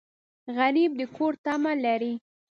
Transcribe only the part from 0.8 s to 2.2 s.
د کور تمه لري